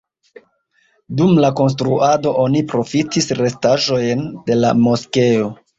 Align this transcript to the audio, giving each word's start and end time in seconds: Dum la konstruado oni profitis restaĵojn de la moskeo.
Dum 1.19 1.35
la 1.43 1.51
konstruado 1.59 2.33
oni 2.47 2.65
profitis 2.73 3.31
restaĵojn 3.45 4.29
de 4.51 4.63
la 4.65 4.77
moskeo. 4.87 5.59